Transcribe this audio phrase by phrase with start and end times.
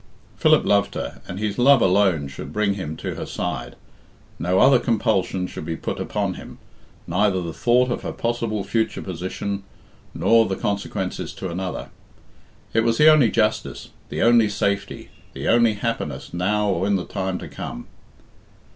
[0.35, 3.75] Philip loved her, and his love alone should bring him to her side.
[4.39, 6.57] No other compulsion should be put upon him,
[7.05, 9.61] neither the thought of her possible future position,
[10.15, 11.91] nor of the consequences to another.
[12.73, 17.05] It was the only justice, the only safety, the only happiness now or in the
[17.05, 17.85] time to come.